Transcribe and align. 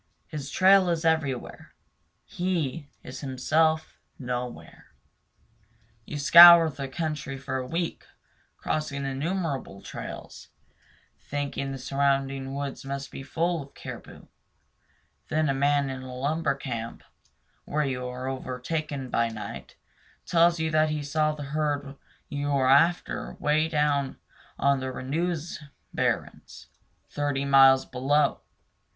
His 0.25 0.49
trail 0.49 0.89
is 0.89 1.05
everywhere; 1.05 1.75
he 2.25 2.89
is 3.03 3.19
himself 3.21 3.99
nowhere. 4.17 4.87
You 6.05 6.17
scour 6.17 6.71
the 6.71 6.87
country 6.87 7.37
for 7.37 7.57
a 7.57 7.67
week, 7.67 8.03
crossing 8.57 9.05
innumerable 9.05 9.83
trails, 9.83 10.47
thinking 11.19 11.71
the 11.71 11.77
surrounding 11.77 12.55
woods 12.55 12.83
must 12.83 13.11
be 13.11 13.21
full 13.21 13.61
of 13.61 13.75
caribou; 13.75 14.25
then 15.29 15.49
a 15.49 15.53
man 15.53 15.87
in 15.91 16.01
a 16.01 16.15
lumber 16.15 16.55
camp, 16.55 17.03
where 17.65 17.85
you 17.85 18.07
are 18.07 18.27
overtaken 18.27 19.11
by 19.11 19.29
night, 19.29 19.75
tells 20.25 20.59
you 20.59 20.71
that 20.71 20.89
he 20.89 21.03
saw 21.03 21.31
the 21.35 21.43
herd 21.53 21.95
you 22.27 22.49
are 22.49 22.67
after 22.67 23.33
'way 23.33 23.67
down 23.67 24.17
on 24.57 24.79
the 24.79 24.87
Renous 24.91 25.59
barrens, 25.93 26.69
thirty 27.07 27.45
miles 27.45 27.85
below. 27.85 28.41